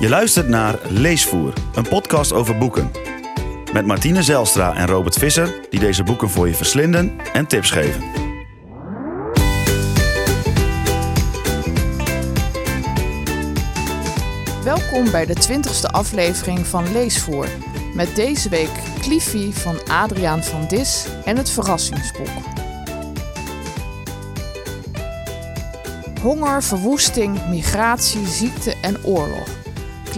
[0.00, 2.90] Je luistert naar Leesvoer, een podcast over boeken.
[3.72, 8.02] Met Martine Zelstra en Robert Visser, die deze boeken voor je verslinden en tips geven.
[14.64, 17.48] Welkom bij de 20ste aflevering van Leesvoer.
[17.94, 22.28] Met deze week Cliffy van Adriaan van Dis en het verrassingsboek.
[26.22, 29.57] Honger, verwoesting, migratie, ziekte en oorlog.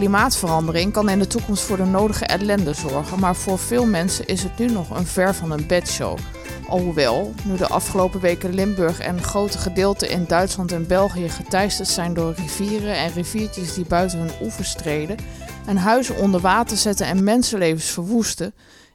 [0.00, 4.42] Klimaatverandering kan in de toekomst voor de nodige ellende zorgen, maar voor veel mensen is
[4.42, 6.18] het nu nog een ver van een bedshow.
[6.68, 12.14] Alhoewel, nu de afgelopen weken Limburg en grote gedeelten in Duitsland en België geteisterd zijn
[12.14, 15.16] door rivieren en riviertjes die buiten hun oevers treden
[15.66, 18.54] en huizen onder water zetten en mensenlevens verwoesten,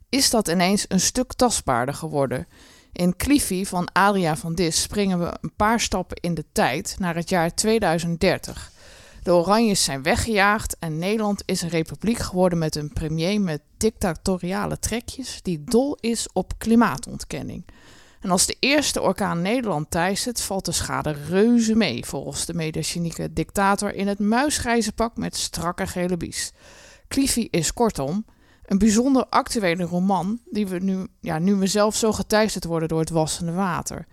[0.09, 2.47] is dat ineens een stuk tastbaarder geworden.
[2.91, 7.15] In Cliffy van Adria van Dis springen we een paar stappen in de tijd naar
[7.15, 8.73] het jaar 2030.
[9.25, 14.79] De Oranjes zijn weggejaagd en Nederland is een republiek geworden met een premier met dictatoriale
[14.79, 17.65] trekjes die dol is op klimaatontkenning.
[18.19, 23.33] En als de eerste orkaan Nederland teistert, valt de schade reuze mee, volgens de mediagenieke
[23.33, 26.51] dictator in het muisgrijze pak met strakke gele bies.
[27.07, 28.25] Cliffy is kortom
[28.65, 32.99] een bijzonder actuele roman die we nu, ja, nu we zelf zo geteisterd worden door
[32.99, 34.07] het wassende water.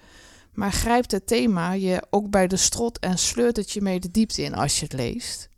[0.53, 4.11] Maar grijpt het thema je ook bij de strot en sleurt het je mee de
[4.11, 5.48] diepte in als je het leest?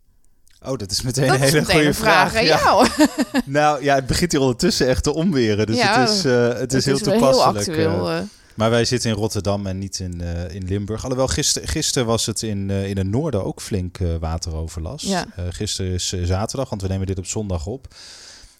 [0.63, 2.57] Oh, dat is meteen Dat een hele meteen goede een vraag aan Ja.
[2.63, 2.87] jou.
[3.45, 5.65] Nou ja, het begint hier ondertussen echt te omweren.
[5.65, 7.65] Dus Ja, het is, eh, het is heel toepasselijk.
[7.65, 8.09] Heel actueel.
[8.09, 8.17] eh.
[8.17, 8.23] eh.
[8.55, 11.01] maar wij zitten in Rotterdam en niet in, in Limburg.
[11.03, 15.05] Alhoewel, gisteren gister was het in, in het noorden ook flink eh, wateroverlast.
[15.05, 15.25] Ja.
[15.49, 17.87] Gisteren is zaterdag, want we nemen dit op zondag op.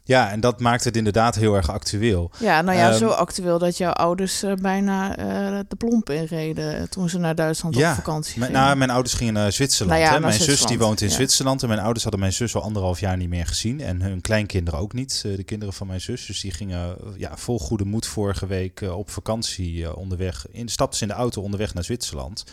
[0.08, 2.32] Ja, en dat maakt het inderdaad heel erg actueel.
[2.40, 6.90] Ja, nou ja, Ehm, zo actueel dat jouw ouders eh, bijna eh, de plomp inreden
[6.90, 8.52] toen ze naar Duitsland Ja, op vakantie gingen.
[8.52, 10.00] nou, mijn ouders gingen naar Zwitserland.
[10.00, 10.20] Nou ja, hè.
[10.20, 11.14] naar Mijn zus die woont in ja.
[11.14, 11.62] Zwitserland.
[11.62, 13.82] En mijn ouders hadden mijn zus al anderhalf jaar niet meer gezien.
[13.82, 15.22] En hun kleinkinderen ook niet.
[15.26, 16.26] eh, De kinderen van mijn zus.
[16.26, 20.46] Dus die gingen eh, ja, vol goede moed vorige week eh, op vakantie eh, onderweg.
[20.52, 22.44] In, stapten ze in de auto onderweg naar Zwitserland.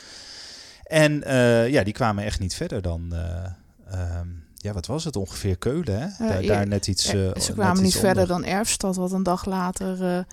[0.84, 3.12] En eh, ja, die kwamen echt niet verder dan...
[3.14, 3.44] eh,
[4.00, 4.28] ehm,
[4.62, 5.16] ja, wat was het?
[5.16, 6.26] Ongeveer Keulen, hè?
[6.26, 7.10] daar, ja, daar net iets...
[7.10, 8.26] Ja, eh, ze kwamen niet verder onder.
[8.26, 10.24] dan Erfstad, wat een dag later eh,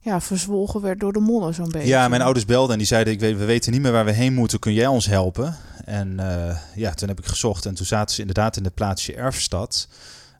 [0.00, 1.88] ja, verzwolgen werd door de modder zo'n beetje.
[1.88, 4.12] Ja, mijn ouders belden en die zeiden: ik weet, we weten niet meer waar we
[4.12, 4.58] heen moeten.
[4.58, 5.56] Kun jij ons helpen?
[5.84, 9.14] En eh, ja, toen heb ik gezocht en toen zaten ze inderdaad in het plaatsje
[9.14, 9.88] Erfstad.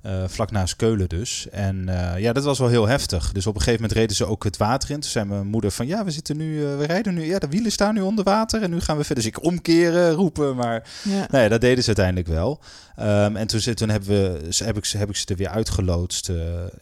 [0.04, 1.46] Eh, vlak naast Keulen dus.
[1.50, 3.32] En eh, ja, dat was wel heel heftig.
[3.32, 5.00] Dus op een gegeven moment reden ze ook het water in.
[5.00, 7.48] Toen zei mijn moeder van, ja, we zitten nu, eh, we rijden nu, ja, de
[7.48, 9.24] wielen staan nu onder water en nu gaan we verder.
[9.24, 11.26] Dus ik omkeren, roepen, maar Ja.
[11.30, 12.60] nou ja, dat deden ze uiteindelijk wel.
[12.96, 15.48] Ehm, en toen, toen hebben we, ze- heb, ik, ze- heb ik ze er weer
[15.48, 16.30] uitgeloodst.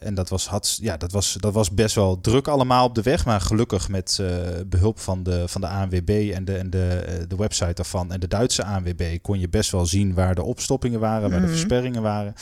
[0.00, 3.02] en dat was, had, ja, dat, was, dat was best wel druk allemaal op de
[3.02, 3.24] weg.
[3.24, 4.26] Maar gelukkig met eh,
[4.66, 8.12] behulp van de, van de ANWB en, de, en de, de website daarvan...
[8.12, 11.20] en de Duitse ANWB kon je best wel zien waar de opstoppingen waren...
[11.30, 11.46] waar Mhm.
[11.48, 12.34] de versperringen waren.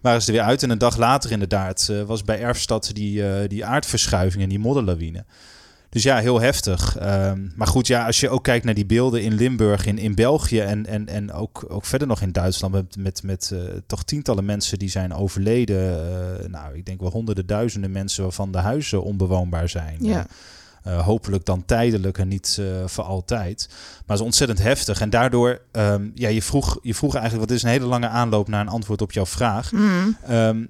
[0.00, 0.62] Waren ze er weer uit.
[0.62, 4.58] En een dag later inderdaad eh, was bij Erfstad die, eh, die aardverschuiving en die
[4.58, 5.24] modderlawine.
[5.90, 6.96] Dus ja, heel heftig.
[6.96, 10.14] Ehm, maar goed, ja, als je ook kijkt naar die beelden in Limburg, in, in
[10.14, 14.04] België en, en, en ook, ook verder nog in Duitsland, met, met, met eh, toch
[14.04, 16.50] tientallen mensen die zijn overleden.
[16.50, 19.96] nou, ik denk wel honderden duizenden mensen waarvan de huizen onbewoonbaar zijn.
[20.00, 20.26] Ja.
[20.82, 23.66] Eh, hopelijk dan tijdelijk en niet eh, voor altijd.
[23.68, 25.00] Maar het is ontzettend heftig.
[25.00, 28.48] En daardoor, ehm, ja, je vroeg, je vroeg eigenlijk, wat is een hele lange aanloop
[28.48, 29.72] naar een antwoord op jouw vraag.
[29.72, 30.16] Mm.
[30.26, 30.64] Ehm,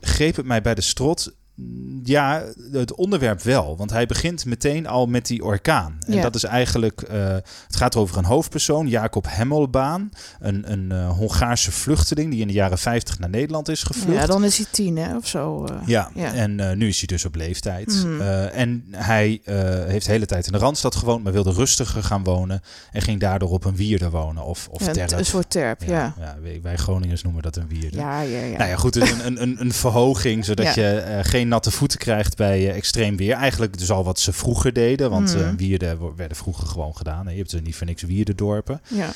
[0.00, 1.34] greep het mij bij de strot?
[1.56, 3.76] Mm, Ja, het onderwerp wel.
[3.76, 5.98] Want hij begint meteen al met die orkaan.
[6.06, 6.22] En Ja.
[6.22, 7.00] dat is eigenlijk...
[7.02, 7.18] eh,
[7.66, 10.10] het gaat over een hoofdpersoon, Jacob Hemmelbaan.
[10.40, 14.20] Een, een eh, Hongaarse vluchteling die in de jaren 50 naar Nederland is gevlucht.
[14.20, 15.64] ja, dan is hij tien hè, of zo.
[15.64, 15.74] eh.
[15.86, 16.32] Ja, Ja.
[16.32, 18.04] en nu is hij dus op leeftijd.
[18.04, 18.20] Mhm.
[18.52, 19.40] En hij
[19.86, 22.60] heeft de hele tijd in de Randstad gewoond, maar wilde rustiger gaan wonen.
[22.92, 24.44] En ging daardoor op een wierde wonen.
[24.44, 25.12] Of, of Ja, een, terp.
[25.18, 26.14] een soort terp, ja.
[26.18, 27.96] ja, wij, Groningers noemen dat een wierde.
[27.96, 28.56] Ja, ja, ja.
[28.56, 31.98] Nou ja, goed, dus een, een, een, een verhoging, zodat je eh, geen natte voeten
[31.98, 33.34] krijgt bij eh, extreem weer.
[33.34, 37.30] Eigenlijk dus al wat ze vroeger deden, want eh, wierden werden vroeger gewoon gedaan.
[37.30, 38.80] Je hebt er niet voor niks wierdendorpen.
[38.88, 39.08] ja.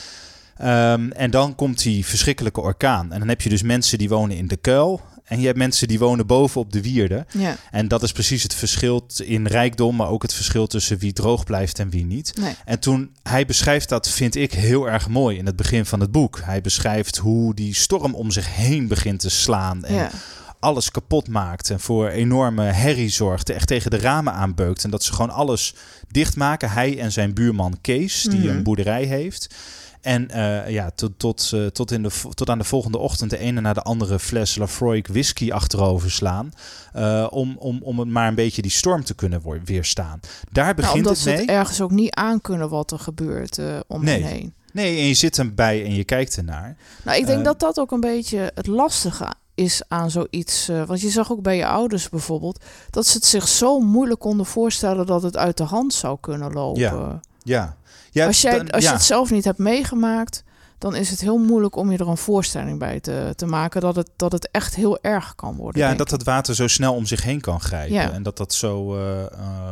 [0.56, 3.12] Ehm, en dan komt die verschrikkelijke orkaan.
[3.12, 5.00] En dan heb je dus mensen die wonen in de kuil.
[5.24, 7.26] En je hebt mensen die wonen boven op de wierde.
[7.30, 7.56] ja.
[7.70, 11.44] En dat is precies het verschil in rijkdom, maar ook het verschil tussen wie droog
[11.44, 12.32] blijft en wie niet.
[12.40, 12.54] Nee.
[12.64, 16.10] En toen, hij beschrijft dat, vind ik, heel erg mooi in het begin van het
[16.12, 16.40] boek.
[16.44, 19.84] Hij beschrijft hoe die storm om zich heen begint te slaan.
[19.84, 20.10] En Ja.
[20.60, 23.50] Alles kapot maakt en voor enorme herrie zorgt.
[23.50, 24.84] Echt tegen de ramen aanbeukt.
[24.84, 25.74] En dat ze gewoon alles
[26.08, 26.70] dichtmaken.
[26.70, 28.48] Hij en zijn buurman Kees, die Mhm.
[28.48, 29.54] een boerderij heeft.
[30.00, 33.38] En eh, ja, tot, tot, eh, tot, in de, tot aan de volgende ochtend de
[33.38, 36.52] ene na de andere fles Lafroig whisky achterover slaan.
[36.92, 40.20] eh, om, om, om het maar een beetje die storm te kunnen weerstaan.
[40.52, 41.38] Daar Nou, begint omdat het ze mee.
[41.38, 44.22] het ergens ook niet aankunnen wat er gebeurt om Nee.
[44.22, 44.54] hen heen.
[44.72, 46.76] Nee, en je zit erbij en je kijkt ernaar.
[47.04, 50.68] Nou, ik denk dat dat ook een beetje het lastige is aan zoiets.
[50.68, 54.20] eh, want je zag ook bij je ouders bijvoorbeeld dat ze het zich zo moeilijk
[54.20, 56.80] konden voorstellen dat het uit de hand zou kunnen lopen.
[56.80, 57.20] Ja.
[57.42, 57.76] Ja.
[58.10, 58.90] ja als jij, als ja.
[58.90, 60.44] je het zelf niet hebt meegemaakt,
[60.80, 63.96] dan is het heel moeilijk om je er een voorstelling bij te, te maken dat
[63.96, 65.80] het, dat het echt heel erg kan worden.
[65.80, 67.94] Ja, denk dat het water zo snel om zich heen kan grijpen.
[67.94, 68.12] Ja.
[68.12, 69.28] En dat dat zo eh, eh,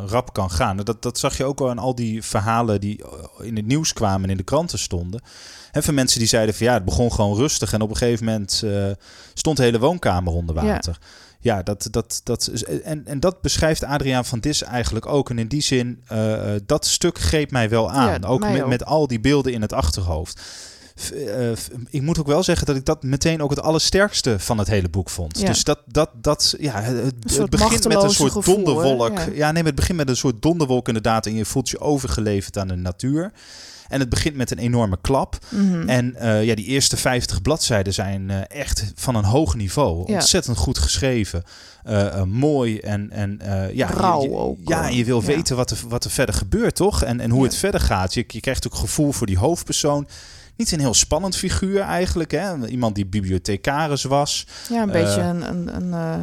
[0.07, 0.77] rap kan gaan.
[0.77, 3.93] Dat, dat zag je ook al aan al die verhalen die eh, in het nieuws
[3.93, 5.23] kwamen en in de kranten stonden.
[5.73, 7.73] En van mensen die zeiden van ja, het begon gewoon rustig.
[7.73, 8.65] En op een gegeven moment
[9.35, 10.99] stond de hele woonkamer onder water.
[11.41, 12.47] Ja, dat, dat, dat,
[12.85, 15.31] en, en dat beschrijft Adriaan van Dis eigenlijk ook.
[15.31, 16.05] En in die zin,
[16.67, 18.21] dat stuk greep mij wel aan.
[18.21, 18.69] Ja, ook, met, ook.
[18.69, 20.41] met al die beelden in het achterhoofd.
[21.13, 21.51] Eh,
[21.91, 24.89] ik moet ook wel zeggen dat ik dat meteen ook het allersterkste van het hele
[24.89, 25.39] boek vond.
[25.39, 25.47] Ja.
[25.47, 28.63] Dus dat, dat, dat ja, het, begint met een soort gevoel, hè?
[28.65, 29.19] donderwolk.
[29.19, 29.27] Ja.
[29.35, 29.53] Ja.
[29.53, 31.27] nee, het begint met een soort donderwolk inderdaad.
[31.27, 33.33] En je voelt je overgeleverd aan de natuur.
[33.89, 35.39] En het begint met een enorme klap.
[35.49, 35.89] Mhm.
[35.89, 40.05] En eh, ja, die eerste 50 bladzijden zijn eh, echt van een hoog niveau.
[40.07, 40.15] Ja.
[40.15, 41.43] Ontzettend goed geschreven.
[42.27, 43.41] Mooi en, en
[43.73, 45.27] ja, Rauw je, je- ook, Ja, en je wil ja.
[45.27, 47.03] weten wat er, wat er verder gebeurt, toch?
[47.03, 47.47] En, en hoe Ja.
[47.47, 48.15] het verder gaat.
[48.15, 50.09] Je, je krijgt ook gevoel voor die hoofdpersoon.
[50.59, 52.31] Niet een heel spannend figuur eigenlijk.
[52.31, 52.67] Hè?
[52.67, 54.47] Iemand die bibliothecaris was.
[54.69, 55.49] ja, een beetje eh, een.
[55.49, 56.23] een, een eh,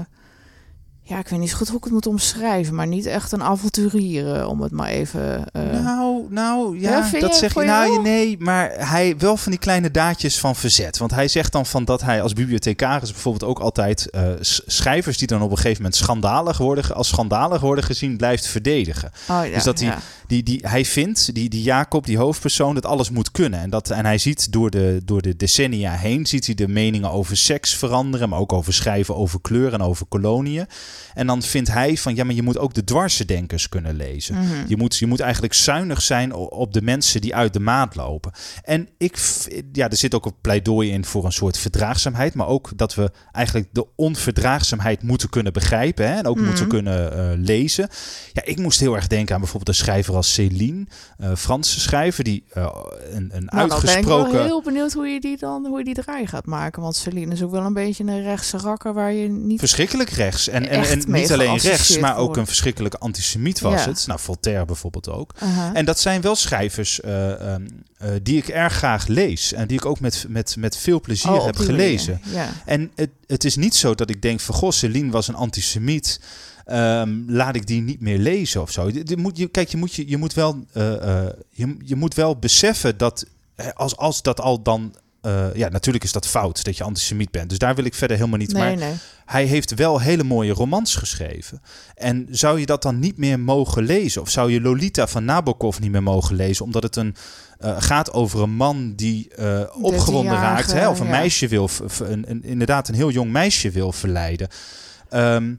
[1.01, 3.43] ja, ik weet niet zo goed hoe ik het moet omschrijven, maar niet echt een
[3.43, 5.47] avonturier, eh, om het maar even.
[5.53, 7.63] Nou, nou ja, Ja, dat zeg je.
[7.63, 10.97] Nou, nee, maar hij wel van die kleine daadjes van verzet.
[10.97, 14.23] Want hij zegt dan van dat hij als bibliothecaris bijvoorbeeld ook altijd eh,
[14.65, 19.11] schrijvers die dan op een gegeven moment schandalig worden, als schandalig worden gezien, blijft verdedigen.
[19.29, 19.95] oh, ja, dus dat hij,
[20.27, 23.59] die, die, hij vindt, die, die Jacob, die hoofdpersoon, dat alles moet kunnen.
[23.59, 27.11] En, dat, en hij ziet door de, door de decennia heen, ziet hij de meningen
[27.11, 30.67] over seks veranderen, maar ook over schrijven over kleur en over koloniën.
[31.13, 34.35] En dan vindt hij van, ja, maar je moet ook de dwarse-denkers kunnen lezen.
[34.35, 34.53] Mhm.
[34.67, 38.31] Je moet, je moet eigenlijk zuinig zijn op de mensen die uit de maat lopen.
[38.63, 39.17] En ik,
[39.71, 42.33] ja, er zit ook een pleidooi in voor een soort verdraagzaamheid.
[42.33, 46.07] Maar ook dat we eigenlijk de onverdraagzaamheid moeten kunnen begrijpen.
[46.07, 46.45] Hè, en ook Mhm.
[46.45, 47.87] moeten kunnen eh, lezen.
[48.33, 50.85] Ja, ik moest heel erg denken aan bijvoorbeeld een schrijver als Céline.
[51.17, 52.23] eh Franse schrijver.
[52.23, 52.67] Die eh,
[53.09, 54.33] een, een Nou, ben ik uitgesproken...
[54.33, 56.81] wel heel benieuwd hoe je die dan hoe je die draai gaat maken.
[56.81, 59.59] Want Celine is ook wel een beetje een rechtse rakker waar je niet.
[59.59, 60.47] Verschrikkelijk rechts.
[60.47, 63.89] En, en, en niet alleen rechts, maar ook een verschrikkelijke antisemiet was Ja.
[63.89, 64.03] het.
[64.07, 65.33] Nou, Voltaire bijvoorbeeld ook.
[65.73, 69.53] En dat zijn wel schrijvers eh, ehm, eh, die ik erg graag lees.
[69.53, 72.21] En die ik ook met, met, met veel plezier Oh, heb gelezen.
[72.33, 72.49] Ja.
[72.65, 74.55] En het, het is niet zo dat ik denk van...
[74.55, 76.19] Goh, Celine was een antisemiet.
[76.65, 78.91] Ehm, laat ik die niet meer lezen of zo.
[78.91, 82.13] Dit- dit moet je, kijk, je moet, je, je, moet wel, eh, je, je moet
[82.13, 83.25] wel beseffen dat...
[83.73, 84.95] Als, als dat al dan...
[85.25, 87.49] eh, ja, natuurlijk is dat fout dat je antisemiet bent.
[87.49, 88.53] Dus daar wil ik verder helemaal niet.
[88.53, 88.93] Nee, maar nee.
[89.25, 91.61] hij heeft wel hele mooie romans geschreven.
[91.95, 94.21] En zou je dat dan niet meer mogen lezen?
[94.21, 96.65] Of zou je Lolita van Nabokov niet meer mogen lezen?
[96.65, 97.15] Omdat het een,
[97.57, 100.73] eh, gaat over een man die eh, opgewonden raakt.
[100.73, 100.89] Hè?
[100.89, 101.11] Of een ja.
[101.11, 101.69] meisje wil,
[101.99, 104.47] een, een, inderdaad een heel jong meisje wil verleiden.
[105.09, 105.53] Ehm,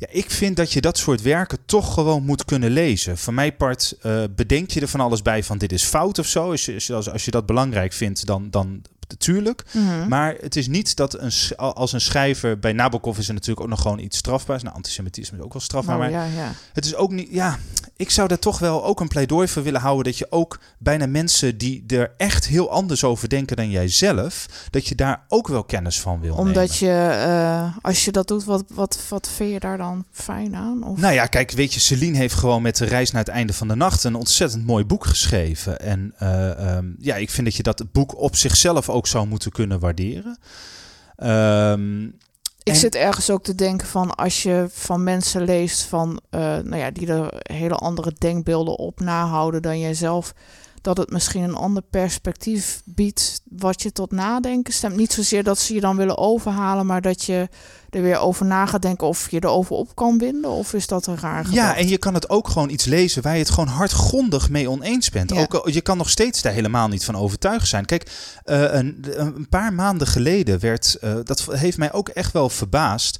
[0.00, 3.18] ja, ik vind dat je dat soort werken toch gewoon moet kunnen lezen.
[3.18, 6.26] Van mijn part eh, bedenk je er van alles bij van dit is fout of
[6.26, 6.50] zo.
[6.50, 9.64] Als je, als als je dat belangrijk vindt, dan, dan natuurlijk.
[9.72, 10.08] Mhm.
[10.08, 12.58] Maar het is niet dat een, als een schrijver...
[12.58, 14.62] Bij Nabokov is er natuurlijk ook nog gewoon iets strafbaars.
[14.62, 15.98] Nou, antisemitisme is ook wel strafbaar.
[15.98, 16.52] Nou, maar ja, ja.
[16.72, 17.28] het is ook niet...
[17.30, 17.58] Ja,
[18.00, 20.04] ik zou daar toch wel ook een pleidooi voor willen houden...
[20.04, 24.46] dat je ook bijna mensen die er echt heel anders over denken dan jij zelf...
[24.70, 26.46] dat je daar ook wel kennis van wil nemen.
[26.46, 30.56] Omdat je, eh, als je dat doet, wat, wat, wat vind je daar dan fijn
[30.56, 30.84] aan?
[30.84, 30.98] Of?
[30.98, 33.68] Nou ja, kijk, weet je, Celine heeft gewoon met de reis naar het einde van
[33.68, 35.80] de nacht een ontzettend mooi boek geschreven.
[35.80, 39.52] En eh, ehm, ja, ik vind dat je dat boek op zichzelf ook zou moeten
[39.52, 40.38] kunnen waarderen.
[41.16, 42.08] Ehm,
[42.62, 46.40] Ik en- zit ergens ook te denken van als je van mensen leest van, eh,
[46.40, 50.34] nou ja, die er hele andere denkbeelden op nahouden dan jijzelf,
[50.80, 54.96] dat het misschien een ander perspectief biedt wat je tot nadenken stemt.
[54.96, 57.48] Niet zozeer dat ze je dan willen overhalen, maar dat je
[57.90, 60.50] er weer over na gaat denken of je erover op kan winden.
[60.50, 61.80] Of is dat een raar Ja, gedachte?
[61.80, 65.10] en je kan het ook gewoon iets lezen waar je het gewoon hardgrondig mee oneens
[65.10, 65.30] bent.
[65.30, 65.40] Ja.
[65.40, 67.84] Ook, je kan nog steeds daar helemaal niet van overtuigd zijn.
[67.84, 68.10] Kijk,
[68.44, 73.18] eh, een, een paar maanden geleden werd, eh, dat heeft mij ook echt wel verbaasd.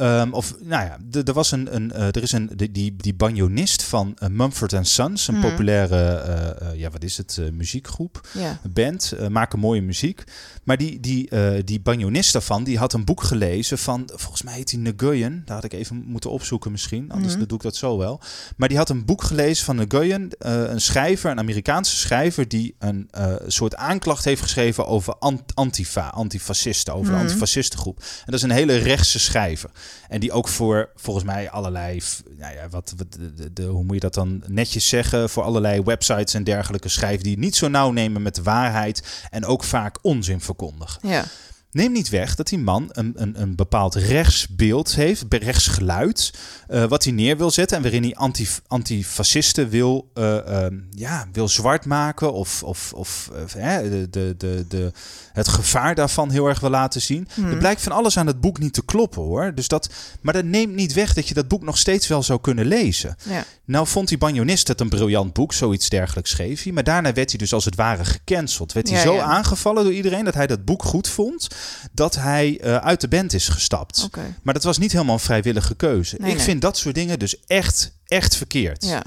[0.00, 3.14] Ehm, of, nou ja, er was een, een eh, er is een, die, die, die
[3.14, 5.48] banjonist van eh, Mumford Sons, een Mhm.
[5.48, 8.28] populaire, eh, ja, wat is het, muziekgroep,
[8.70, 10.24] band, maken mooie muziek.
[10.64, 11.30] Maar die, die,
[11.64, 15.42] die banjonist daarvan, die had een boek gelezen van volgens mij heet hij Nguyen.
[15.44, 17.46] Daar had ik even moeten opzoeken misschien, anders Mhm.
[17.46, 18.20] doe ik dat zo wel.
[18.56, 22.48] Maar die had een boek gelezen van Nguyen, een schrijver, een Amerikaanse schrijver...
[22.48, 23.10] die een
[23.46, 27.14] soort aanklacht heeft geschreven over ant- Antifa, antifascisten, over Mhm.
[27.20, 27.98] de antifascistengroep.
[27.98, 29.70] En dat is een hele rechtse schrijver.
[30.08, 32.02] En die ook voor, volgens mij, allerlei,
[32.38, 33.18] nou ja, wat, wat
[33.52, 37.38] de, hoe moet je dat dan netjes zeggen, voor allerlei websites en dergelijke schrijven die
[37.38, 41.08] niet zo nauw nemen met de waarheid en ook vaak onzin verkondigen.
[41.08, 41.24] Ja.
[41.72, 46.32] Neem niet weg dat die man een, een, een bepaald rechtsbeeld heeft, rechtsgeluid,
[46.68, 51.28] eh, wat hij neer wil zetten en waarin hij anti, antifascisten wil, eh, ehm, ja,
[51.32, 54.92] wil zwart maken of, of, of eh, hè, de, de, de, de,
[55.32, 57.28] het gevaar daarvan heel erg wil laten zien.
[57.34, 57.50] Mhm.
[57.50, 59.54] Er blijkt van alles aan het boek niet te kloppen hoor.
[59.54, 62.40] Dus dat, maar dat neemt niet weg dat je dat boek nog steeds wel zou
[62.40, 63.16] kunnen lezen.
[63.28, 63.44] Ja.
[63.64, 66.72] Nou vond die banjonist het een briljant boek, zoiets dergelijks schreef hij.
[66.72, 68.72] Maar daarna werd hij dus als het ware gecanceld.
[68.72, 69.22] Werd hij Ja, zo ja.
[69.22, 71.48] aangevallen door iedereen dat hij dat boek goed vond,
[71.92, 74.08] dat hij eh, uit de band is gestapt.
[74.42, 76.16] Maar dat was niet helemaal een vrijwillige keuze.
[76.18, 76.44] Nee, Ik nee.
[76.44, 78.84] vind dat soort dingen dus echt, echt verkeerd.
[78.84, 79.02] Ja.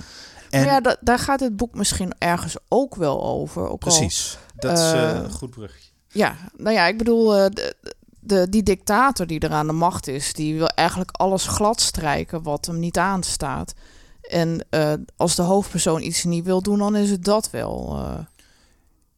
[0.50, 3.62] En ja, da- daar gaat het boek misschien ergens ook wel over.
[3.64, 4.38] Ook al- precies.
[4.56, 5.90] Dat is eh, eh, een goed brugje.
[6.08, 7.76] ja, nou ja, ik bedoel, de,
[8.20, 12.66] de, die dictator die er aan de macht is, die wil eigenlijk alles gladstrijken wat
[12.66, 13.74] hem niet aanstaat.
[14.30, 14.66] En
[15.18, 18.06] als de hoofdpersoon iets niet wil doen, dan is het dat wel.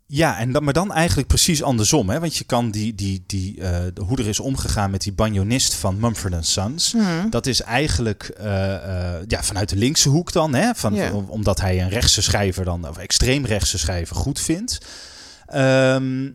[0.07, 2.09] Ja, en dan, maar dan eigenlijk precies andersom.
[2.09, 2.19] Hè?
[2.19, 5.73] Want je kan die, die, die, eh, de- hoe er is omgegaan met die banjonist
[5.73, 6.91] van Mumford Sons.
[6.91, 7.29] Hm.
[7.29, 10.53] Dat is eigenlijk eh, eh, ja, vanuit de linkse hoek dan.
[10.53, 10.73] Hè?
[10.75, 14.77] Van, om- omdat hij een rechtse schrijver dan, of extreem rechtse schrijver goed vindt.
[15.45, 16.29] Ehm,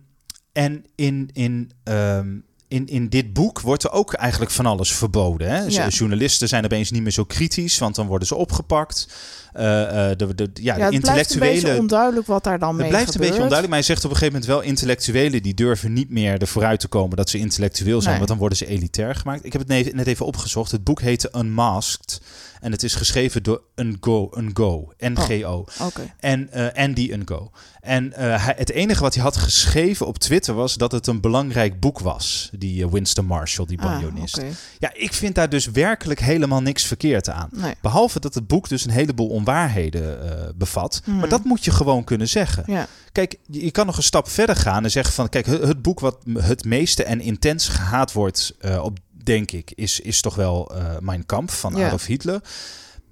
[0.53, 2.29] en in, in, ehm,
[2.71, 5.49] in, in dit boek wordt er ook eigenlijk van alles verboden.
[5.51, 5.63] Hè?
[5.65, 5.89] Ja.
[5.89, 9.09] Journalisten zijn opeens niet meer zo kritisch, want dan worden ze opgepakt.
[9.53, 12.59] Eh, eh, de, de, ja, Ja, de het blijft een beetje intellectuele onduidelijk wat daar
[12.59, 13.31] dan het mee blijft een gebeurt.
[13.31, 14.71] beetje onduidelijk, maar hij zegt op een gegeven moment wel...
[14.71, 18.09] intellectuelen die durven niet meer ervoor uit te komen dat ze intellectueel zijn...
[18.09, 18.17] Nee.
[18.17, 19.45] want dan worden ze elitair gemaakt.
[19.45, 20.71] Ik heb het ne- net even opgezocht.
[20.71, 22.21] Het boek heette Unmasked
[22.61, 25.65] en het is geschreven door Ngo, Ngo, N-G-O.
[25.81, 26.15] Oké.
[26.19, 27.51] En eh, Andy Ngo.
[27.81, 31.21] En eh, hij, het enige wat hij had geschreven op Twitter was dat het een
[31.21, 32.51] belangrijk boek was.
[32.53, 34.43] Die eh, Winston Marshall, die Ah, banjonist.
[34.79, 37.49] Ja, ik vind daar dus werkelijk helemaal niks verkeerd aan.
[37.53, 37.75] Nee.
[37.83, 40.19] Behalve dat het boek dus een heleboel onwaarheden
[40.57, 41.03] bevat.
[41.05, 42.65] Maar dat moet je gewoon kunnen zeggen.
[42.67, 42.87] Ja.
[43.13, 45.29] Kijk, je kan nog een stap verder gaan en zeggen van...
[45.29, 49.73] Kijk, het het boek wat het meeste en intens gehaat wordt, op, denk ik...
[49.75, 51.87] Is, is toch wel eh Mein Kampf van Ja.
[51.87, 52.41] Adolf Hitler.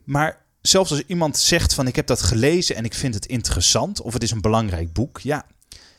[0.04, 1.86] Maar zelfs als iemand zegt van...
[1.86, 4.00] Ik heb dat gelezen en ik vind het interessant...
[4.00, 5.20] of het is een belangrijk boek...
[5.20, 5.46] Ja,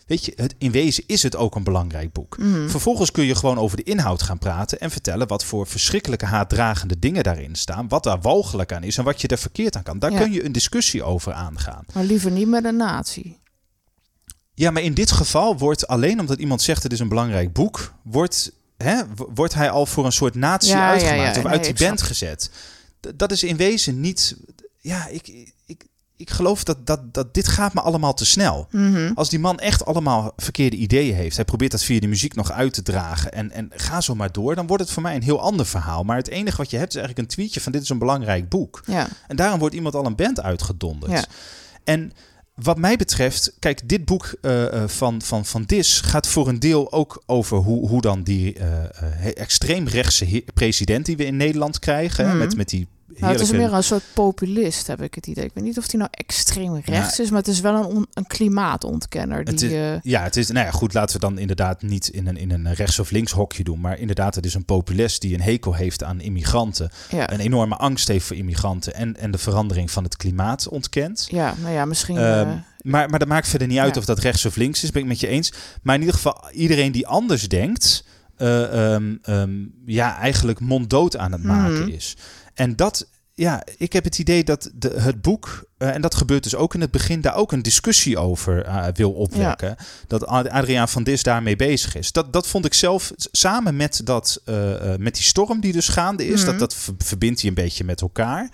[0.08, 2.38] weet je, het, in wezen is het ook een belangrijk boek.
[2.38, 2.70] Mhm.
[2.70, 4.80] Vervolgens kun je gewoon over de inhoud gaan praten...
[4.80, 7.88] en vertellen wat voor verschrikkelijke haatdragende dingen daarin staan...
[7.88, 10.00] wat daar walgelijk aan is en wat je er verkeerd aan kan.
[10.00, 10.20] Daar Ja.
[10.20, 11.86] kun je een discussie over aangaan.
[11.94, 13.38] Maar liever niet met een nazi.
[14.54, 17.94] Ja, maar in dit geval wordt alleen omdat iemand zegt het is een belangrijk boek,
[18.04, 18.51] wordt,
[18.84, 21.88] hè, wordt hij al voor een soort natie Ja, uitgemaakt ja, of nee, uit die
[21.88, 22.50] band gezet.
[23.00, 24.36] D- dat is in wezen niet.
[24.78, 25.28] Ja, ik,
[25.66, 28.68] ik, ik geloof dat, dat, dat dit gaat me allemaal te snel.
[28.72, 29.12] Mhm.
[29.16, 32.52] Als die man echt allemaal verkeerde ideeën heeft, hij probeert dat via de muziek nog
[32.52, 35.24] uit te dragen en, en ga zo maar door, dan wordt het voor mij een
[35.24, 36.04] heel ander verhaal.
[36.04, 38.50] Maar het enige wat je hebt is eigenlijk een tweetje van dit is een belangrijk
[38.50, 38.82] boek.
[38.86, 39.08] Ja.
[39.28, 41.12] En daarom wordt iemand al een band uitgedonderd.
[41.12, 41.26] Ja.
[41.84, 42.12] En
[42.62, 46.60] wat mij betreft, kijk, dit boek eh, eh, van, van, van Dis gaat voor een
[46.60, 48.56] deel ook over hoe, hoe dan die
[49.04, 52.39] he- extreemrechtse president die we in Nederland krijgen, hè, Mhm.
[52.39, 52.88] met, met die
[53.18, 55.44] Nou, het is meer een soort populist, heb ik het idee.
[55.46, 57.24] Ik weet niet of hij nou extreem rechts Ja.
[57.24, 59.44] is, maar het is wel een, on- een klimaatontkenner.
[59.46, 62.08] Die, Het is- eh, Ja, het is, nou ja, goed, laten we dan inderdaad niet
[62.08, 63.80] in een, in een rechts- of links hokje doen.
[63.82, 66.89] Maar inderdaad, het is een populist die een hekel heeft aan immigranten.
[67.12, 67.32] ja.
[67.34, 71.28] Een enorme angst heeft voor immigranten en, en de verandering van het klimaat ontkent.
[71.32, 72.18] ja, nou ja, misschien...
[72.18, 74.92] Ehm, eh, maar, maar dat maakt verder niet uit of dat rechts of links is,
[74.92, 75.54] ben ik met je eens.
[75.84, 78.04] Maar in ieder geval, iedereen die anders denkt,
[78.38, 79.51] eh, ehm, ehm,
[79.86, 81.88] ja, eigenlijk monddood aan het maken Mhm.
[81.89, 82.16] is.
[82.60, 86.44] En dat, ja, ik heb het idee dat de, het boek, eh, en dat gebeurt
[86.44, 89.75] dus ook in het begin, daar ook een discussie over eh, wil opwekken.
[90.08, 92.12] Dat Ad- Adriaan van Dis daarmee bezig is.
[92.12, 94.56] Dat, dat vond ik zelf, samen met, dat, eh,
[94.98, 96.50] met die storm die dus gaande is, Mhm.
[96.50, 98.50] dat, dat ver- verbindt hij een beetje met elkaar.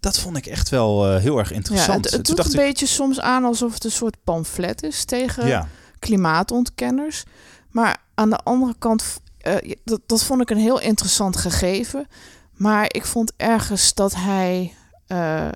[0.00, 2.10] Dat vond ik echt wel heel erg ja, interessant.
[2.10, 5.46] het, doet dacht een ik, beetje soms aan alsof het een soort pamflet is tegen
[5.46, 5.68] ja.
[5.98, 7.22] klimaatontkenners.
[7.70, 9.04] Maar aan de andere kant,
[9.84, 12.06] dat, dat vond ik een heel interessant gegeven.
[12.62, 14.74] Maar ik vond ergens dat hij
[15.06, 15.48] eh,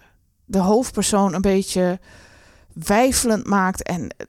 [0.45, 1.99] de hoofdpersoon een beetje
[2.73, 3.83] wijfelend maakt.
[3.83, 4.27] En eh,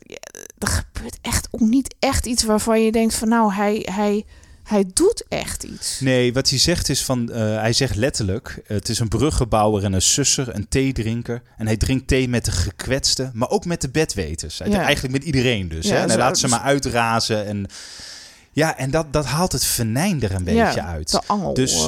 [0.58, 4.26] er gebeurt echt ook niet echt iets waarvan je denkt van nou, hij, hij,
[4.64, 6.00] hij doet echt iets.
[6.00, 9.94] Nee, wat hij zegt is van, eh, hij zegt letterlijk, het is een bruggenbouwer en
[9.94, 11.42] een susser, een theedrinker.
[11.58, 14.60] En hij drinkt thee met de gekwetsten, maar ook met de bedweters.
[14.60, 14.82] Hij- Ja.
[14.82, 15.88] Eigenlijk met iedereen dus.
[15.88, 16.02] Ja, hè?
[16.02, 17.66] En hij laat ze maar uitrazen en...
[18.52, 21.12] Ja, en dat, dat haalt het venijn er een beetje uit.
[21.12, 21.54] De angel.
[21.54, 21.88] Dus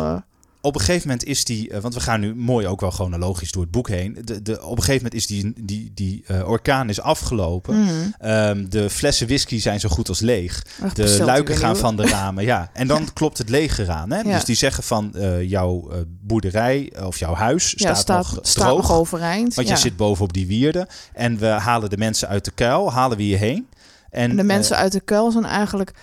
[0.61, 3.51] op een gegeven moment is die, eh, want we gaan nu mooi ook wel chronologisch
[3.51, 4.17] door het boek heen.
[4.23, 7.75] De, de, op een gegeven moment is die, die, die eh, orkaan is afgelopen.
[7.75, 10.61] mm, Ehm, de flessen whisky zijn zo goed als leeg.
[10.93, 12.43] De bestelt luiken gaan van de ramen.
[12.43, 14.11] Ja, en dan klopt het leger aan.
[14.11, 14.19] Hè?
[14.19, 14.33] Ja.
[14.33, 15.89] Dus die zeggen van eh, jouw
[16.21, 18.81] boerderij of jouw huis staat, staat, nog staat droog.
[18.81, 19.53] nog overeind.
[19.53, 20.87] want je zit boven op die wierde.
[21.13, 23.67] En we halen de mensen uit de kuil, halen we hierheen.
[24.09, 25.93] En, En de mensen uit de kuil zijn eigenlijk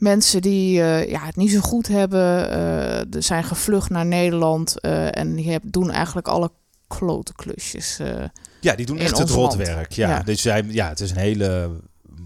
[0.00, 2.20] mensen die eh, ja, het niet zo goed hebben.
[3.14, 6.50] er zijn gevlucht naar Nederland eh, en die heb- doen eigenlijk alle
[6.88, 7.98] klote klusjes.
[8.60, 9.92] ja, die doen echt het rotwerk.
[9.92, 10.22] Ja, Ja.
[10.22, 11.70] Dus zij, ja, het is een hele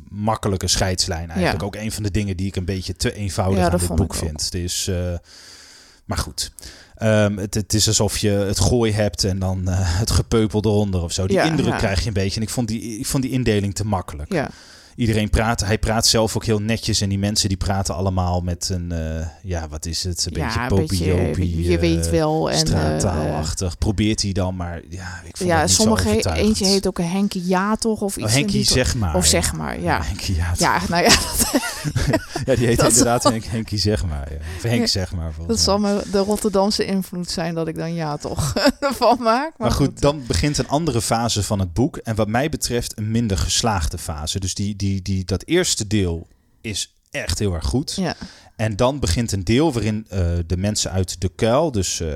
[0.09, 1.61] makkelijke scheidslijn eigenlijk.
[1.61, 1.67] Ja.
[1.67, 4.15] Ook een van de dingen die ik een beetje te eenvoudig Ja, aan dit boek
[4.15, 4.53] vind.
[4.53, 4.91] Dus,
[6.05, 6.53] maar goed.
[6.95, 9.61] Ehm, het, het is alsof je het gooi hebt en dan
[10.03, 11.27] het gepeupel eronder of zo.
[11.27, 12.37] Die indruk krijg je een beetje.
[12.37, 14.33] En ik vond die, ik vond die indeling te makkelijk.
[14.33, 14.51] ja.
[14.97, 17.01] Iedereen praat, hij praat zelf ook heel netjes.
[17.01, 20.27] En die mensen die praten allemaal met een, eh, ja, wat is het?
[20.27, 21.35] Een ja, beetje popiopie.
[21.35, 22.51] beetje, je weet eh, wel.
[22.51, 23.79] En, eh, straattaalachtig.
[23.79, 27.09] Probeert hij dan, maar ja, ik vond ja, niet sommige he- eentje heet ook een
[27.09, 28.25] Henkie Ja toch of iets.
[28.27, 29.15] Oh, in Henkie, die- zeg maar.
[29.15, 30.03] Of zeg maar, ja.
[30.03, 30.53] Henkie, ja.
[30.59, 31.11] Ja, nou ja,
[32.45, 34.29] Ja, die heet inderdaad zal- Henk, Henkie, zeg maar.
[34.33, 34.37] Ja.
[34.57, 35.33] Of Henk, Ja, zeg maar.
[35.47, 39.53] dat zal me de Rotterdamse invloed zijn dat ik dan ja toch ervan maak.
[39.59, 41.97] Maar goed, dan begint een andere fase van het boek.
[41.97, 44.41] En wat mij betreft een minder geslaagde fase.
[44.41, 46.27] Dus die, die, die, dat eerste deel
[46.61, 47.93] is echt heel erg goed.
[47.97, 48.15] Ja,
[48.57, 51.73] En dan begint een deel waarin eh, de mensen uit de kuil...
[51.73, 52.09] dus eh,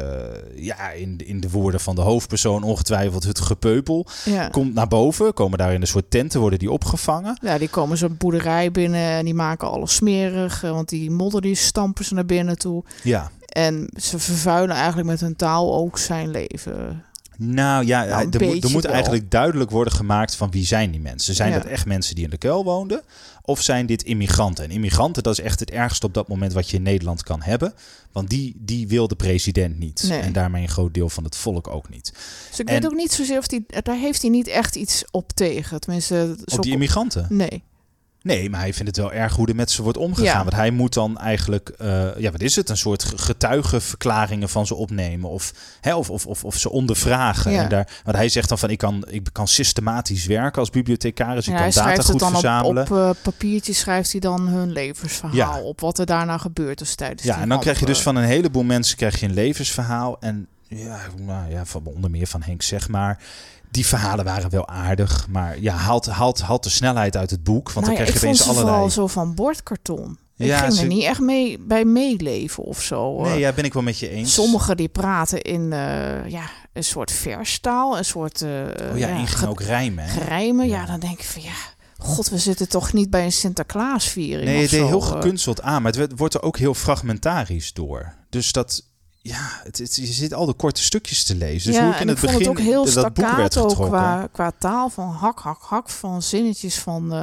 [0.54, 4.06] ja, in, in de woorden van de hoofdpersoon ongetwijfeld het gepeupel...
[4.24, 4.48] ja.
[4.48, 7.38] komt naar boven, komen daar in een soort tenten, worden die opgevangen.
[7.42, 10.62] Ja, die komen zo'n boerderij binnen en die maken alles smerig.
[10.64, 12.84] eh, Want die modder die stampen ze naar binnen toe.
[13.02, 17.04] Ja, En ze vervuilen eigenlijk met hun taal ook zijn leven.
[17.40, 21.34] Nou ja, Nou, er, moet, er eigenlijk duidelijk worden gemaakt van wie zijn die mensen.
[21.34, 21.58] Zijn Ja.
[21.58, 23.02] dat echt mensen die in de kuil woonden?
[23.42, 24.64] Of zijn dit immigranten?
[24.64, 27.42] En immigranten, dat is echt het ergste op dat moment wat je in Nederland kan
[27.42, 27.72] hebben.
[28.12, 30.04] Want die, die wil de president niet.
[30.08, 30.20] Nee.
[30.20, 32.12] En daarmee een groot deel van het volk ook niet.
[32.50, 33.64] Dus ik En- weet ook niet zozeer of die...
[33.82, 35.80] Daar heeft hij niet echt iets op tegen.
[35.80, 37.26] Tenminste, Op die immigranten?
[37.28, 37.62] Nee.
[38.28, 40.24] Nee, maar hij vindt het wel erg hoe er met ze wordt omgegaan.
[40.38, 40.42] Ja.
[40.44, 42.68] Want hij moet dan eigenlijk, eh, ja, wat is het?
[42.68, 45.30] Een soort ge- getuigenverklaringen van ze opnemen.
[45.30, 47.52] Of, hè, of, of, of, of ze ondervragen.
[47.52, 47.62] Ja.
[47.62, 51.46] En daar, want hij zegt dan van, ik kan, ik kan systematisch werken als bibliothecaris.
[51.46, 52.82] Ik Ja, hij kan data schrijft het goed dan op, verzamelen.
[52.90, 55.60] op eh, papiertje schrijft hij dan hun levensverhaal Ja.
[55.60, 55.80] op.
[55.80, 58.62] Wat er daarna gebeurd is tijdens Ja, en dan krijg je dus van een heleboel
[58.64, 60.16] mensen krijg je een levensverhaal.
[60.20, 63.22] En ja, nou ja, van onder meer van Henk zeg maar.
[63.70, 67.72] Die verhalen waren wel aardig, maar ja, haalt, haalt, haalt de snelheid uit het boek.
[67.72, 68.70] Want Nou dan ja, krijg je ze allerlei...
[68.72, 70.18] vooral zo van bordkarton.
[70.36, 73.22] Ik Ja, ging ze- er niet echt mee bij meeleven of zo.
[73.22, 73.38] Nee, eh.
[73.38, 74.34] ja, ben ik wel met je eens.
[74.34, 78.50] Sommigen die praten in eh, ja, een soort verstaal, een soort uh,
[78.92, 80.04] Oh ja, inging ook rijmen.
[80.04, 80.10] Hè?
[80.10, 80.68] gerijmen.
[80.68, 80.80] Ja.
[80.80, 80.86] Ja.
[80.86, 81.52] dan denk ik van ja,
[81.98, 85.06] god, we zitten toch niet bij een Sinterklaasviering Nee, het deed heel eh.
[85.08, 88.14] gekunsteld aan, maar het wordt er ook heel fragmentarisch door.
[88.30, 88.82] Dus dat,
[89.22, 91.66] ja, het, het- je zit al de korte stukjes te lezen.
[91.70, 93.86] Dus ja, hoe ik in het ik begin het ook heel dat boek werd getrokken.
[93.88, 97.18] qua, qua taal van hak, hak, hak, van zinnetjes van, eh,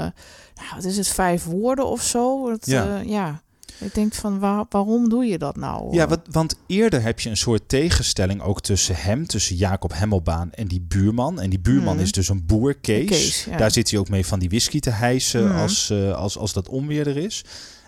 [0.55, 2.49] nou, wat is het, vijf woorden of zo?
[2.49, 2.83] Dat, Ja.
[2.83, 2.99] ja.
[3.05, 3.43] ja.
[3.79, 5.93] Ik denk van, waar, waarom doe je dat nou?
[5.95, 10.51] Ja, wat, want eerder heb je een soort tegenstelling ook tussen hem, tussen Jacob Hemmelbaan
[10.51, 11.39] en die buurman.
[11.39, 12.03] En die buurman Mhm.
[12.03, 13.05] is dus een boer, Kees.
[13.09, 13.57] Kees, ja.
[13.57, 15.57] Daar zit hij ook mee van die whisky te hijsen Mhm.
[15.61, 17.43] als, eh, als, als dat onweer er is.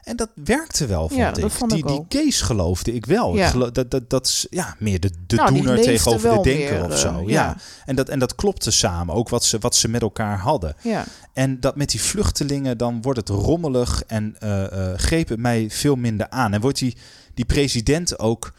[0.08, 1.52] En dat werkte wel, vond Ja, ik.
[1.52, 2.06] vond die, ik die.
[2.08, 3.36] Kees geloofde ik wel.
[3.36, 3.46] Ja.
[3.46, 6.74] Ik geloof, dat, dat, dat is ja, meer de, de Nou, doener tegenover de denker
[6.74, 7.22] meer, of eh, zo.
[7.22, 7.28] ja.
[7.28, 7.58] ja.
[7.86, 10.76] En, dat, en dat klopte samen, ook wat ze, wat ze met elkaar hadden.
[10.82, 11.06] ja.
[11.34, 15.70] En dat met die vluchtelingen, dan wordt het rommelig en eh, eh, greep het mij
[15.70, 16.54] veel minder aan.
[16.54, 16.98] En wordt die,
[17.34, 18.54] die president ook,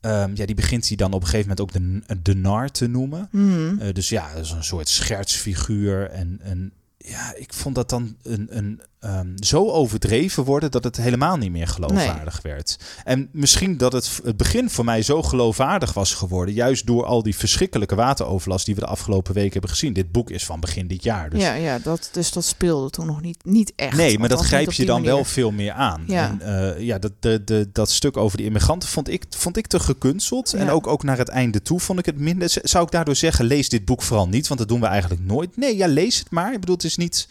[0.00, 1.72] ehm, ja, die begint hij dan op een gegeven moment ook
[2.06, 3.28] de, de nar te noemen.
[3.30, 3.78] Mhm.
[3.80, 6.10] Eh, dus ja, dat is een soort schertsfiguur.
[6.10, 10.96] En, en ja, ik vond dat dan een, een, ehm, zo overdreven worden dat het
[10.96, 12.78] helemaal niet meer geloofwaardig werd.
[13.04, 17.22] En misschien dat het, het begin voor mij zo geloofwaardig was geworden, juist door al
[17.22, 19.92] die verschrikkelijke wateroverlast die we de afgelopen weken hebben gezien.
[19.92, 21.30] Dit boek is van begin dit jaar.
[21.30, 23.96] Dus ja, ja dat, dus dat speelde toen nog niet, niet echt.
[23.96, 25.14] Nee, maar dat grijp je dan manier.
[25.14, 26.04] wel veel meer aan.
[26.06, 26.28] Ja.
[26.28, 29.66] En eh, ja, dat, de, de, dat stuk over die immigranten vond ik, vond ik
[29.66, 30.52] te gekunsteld.
[30.54, 32.58] En ook, ook naar het einde toe vond ik het minder.
[32.62, 35.56] Zou ik daardoor zeggen, lees dit boek vooral niet, want dat doen we eigenlijk nooit.
[35.56, 36.52] Nee, ja, lees het maar.
[36.52, 37.28] Ik bedoel, het is niet...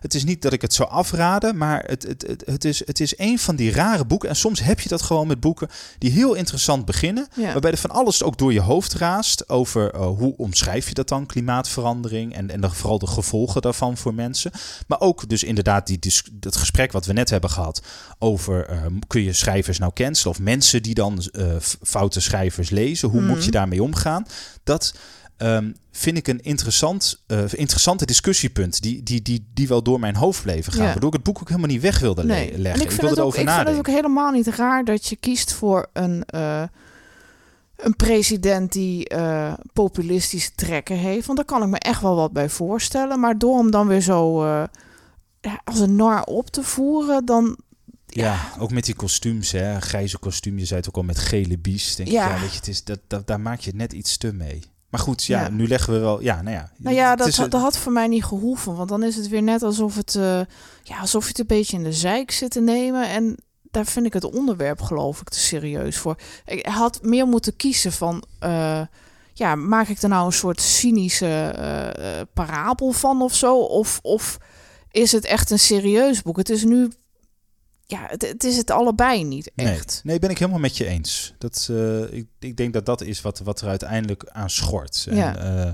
[0.00, 3.00] Het is niet dat ik het zou afraden, maar het, het, het, het, is, het
[3.00, 4.28] is een van die rare boeken.
[4.28, 7.28] En soms heb je dat gewoon met boeken die heel interessant beginnen.
[7.36, 7.52] Ja.
[7.52, 11.08] Waarbij er van alles ook door je hoofd raast over eh, hoe omschrijf je dat
[11.08, 12.34] dan, klimaatverandering.
[12.34, 14.50] En, en dan vooral de gevolgen daarvan voor mensen.
[14.86, 15.98] Maar ook dus inderdaad die,
[16.32, 17.82] dat gesprek wat we net hebben gehad
[18.18, 20.32] over eh, kun je schrijvers nou cancelen.
[20.32, 21.22] Of mensen die dan
[21.60, 23.08] f- foute schrijvers lezen.
[23.08, 24.26] Hoe moet je daarmee omgaan?
[24.64, 24.94] Dat...
[25.38, 30.16] ehm, vind ik een interessant, uh, interessante discussiepunt die, die, die, die wel door mijn
[30.16, 30.84] hoofd bleven gaan.
[30.84, 32.58] Waardoor ik het boek ook helemaal niet weg wilde nee.
[32.58, 32.80] leggen.
[32.80, 35.52] En ik, vind het ook, ik vind het ook helemaal niet raar dat je kiest
[35.52, 36.62] voor een, uh,
[37.76, 41.26] een president die uh, populistische trekken heeft.
[41.26, 43.20] Want daar kan ik me echt wel wat bij voorstellen.
[43.20, 44.44] Maar door hem dan weer zo
[45.64, 47.56] als een nar op te voeren, dan
[48.06, 48.52] ja.
[48.58, 49.80] ook met die kostuums, hè.
[49.80, 51.96] Grijze kostuum, je zei het ook al met gele bies.
[51.96, 52.26] Denk ja.
[52.26, 54.62] Ik, ja, weet je, het is, dat, dat, daar maak je net iets te mee.
[54.88, 56.22] Maar goed, ja, nu leggen we wel.
[56.22, 56.70] Ja, nou ja.
[56.76, 58.76] Nou ja, dat, dat had voor mij niet gehoeven.
[58.76, 60.14] Want dan is het weer net alsof het.
[60.14, 60.40] Uh,
[60.82, 63.08] ja, alsof je het een beetje in de zeik zit te nemen.
[63.08, 63.36] En
[63.70, 66.16] daar vind ik het onderwerp, geloof ik, te serieus voor.
[66.44, 68.24] Ik had meer moeten kiezen van.
[68.44, 68.80] Uh,
[69.32, 73.58] ja, maak ik er nou een soort cynische uh, parabel van of zo?
[73.58, 74.38] Of, of
[74.90, 76.36] is het echt een serieus boek?
[76.36, 76.90] Het is nu
[77.90, 79.86] ja, het, het, is het allebei niet echt.
[79.86, 81.34] Nee, nee ben ik helemaal met je eens.
[81.38, 85.06] Dat, uh, ik, ik denk dat dat is wat, wat er uiteindelijk aan schort.
[85.08, 85.66] En, ja.
[85.66, 85.72] Uh,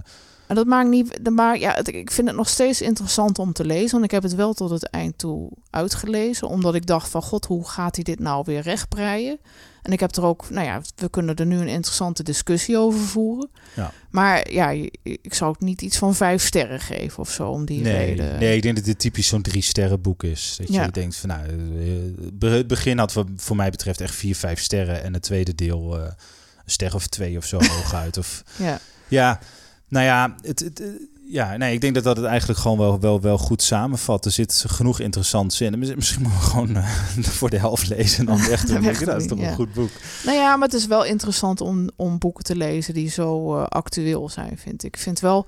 [0.54, 1.30] en dat maakt niet.
[1.30, 3.90] Maar ja, het, ik vind het nog steeds interessant om te lezen.
[3.90, 6.48] Want ik heb het wel tot het eind toe uitgelezen.
[6.48, 9.38] Omdat ik dacht van god, hoe gaat hij dit nou weer rechtbreien?
[9.82, 13.00] En ik heb er ook, nou ja, we kunnen er nu een interessante discussie over
[13.00, 13.50] voeren.
[13.76, 13.92] Ja.
[14.10, 14.70] Maar ja,
[15.02, 18.38] ik zou ook niet iets van vijf sterren geven of zo om die nee, reden.
[18.38, 20.54] Nee, ik denk dat dit typisch zo'n drie sterren boek is.
[20.58, 21.46] Dat je denkt van nou,
[22.40, 25.02] eh, het begin had voor mij betreft echt vier, vijf sterren.
[25.02, 26.12] En het tweede deel uh, een
[26.66, 28.16] ster of twee of zo hooguit.
[28.16, 28.80] Of, ja.
[29.08, 29.40] ja,
[29.94, 30.82] nou ja, het, het,
[31.26, 34.24] ja, nee, ik denk dat dat het eigenlijk gewoon wel, wel, wel goed samenvat.
[34.24, 35.78] Er zit genoeg interessant in.
[35.78, 36.88] Misschien moeten we gewoon uh,
[37.38, 38.82] voor de helft lezen en dan echt doen.
[38.82, 39.90] dat is toch een goed boek.
[40.24, 43.66] Nou ja, maar het is wel interessant om, om boeken te lezen die zo uh,
[43.66, 44.94] actueel zijn, vind ik.
[44.94, 45.46] Ik vind wel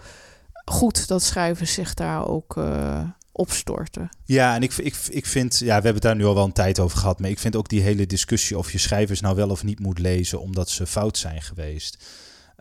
[0.64, 3.00] goed dat schrijvers zich daar ook uh,
[3.32, 4.08] opstorten.
[4.24, 6.52] Ja, en ik, ik, ik vind, ja, we hebben het daar nu al wel een
[6.52, 9.48] tijd over gehad, maar ik vind ook die hele discussie of je schrijvers nou wel
[9.48, 12.04] of niet moet lezen omdat ze fout zijn geweest.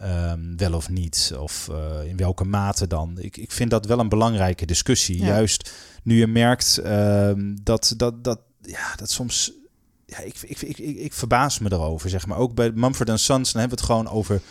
[0.03, 3.17] Um, wel of niet, of uh, in welke mate dan.
[3.19, 5.19] Ik, ik vind dat wel een belangrijke discussie.
[5.19, 5.25] Ja.
[5.25, 5.71] Juist
[6.03, 9.51] nu je merkt um, dat, dat, dat, ja, dat soms.
[10.05, 12.37] Ja, ik, ik, ik, ik, ik verbaas me erover, zeg maar.
[12.37, 14.41] Ook bij Mumford Sons, dan hebben we het gewoon over